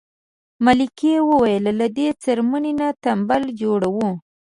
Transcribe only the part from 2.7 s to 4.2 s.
نه تمبل جوړوو.